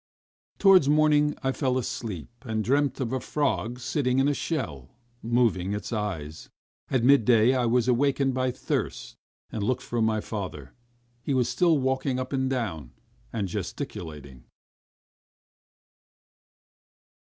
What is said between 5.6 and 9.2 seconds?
its eyes. At midday I was awakened by thirst,